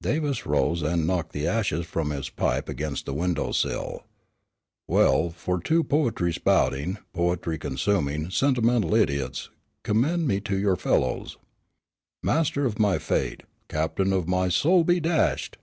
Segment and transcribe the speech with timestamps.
[0.00, 4.04] Davis rose and knocked the ashes from his pipe against the window sill.
[4.86, 9.50] "Well, for two poetry spouting, poetry consuming, sentimental idiots,
[9.82, 11.36] commend me to you fellows.
[12.22, 15.58] Master of my fate, captain of my soul, be dashed!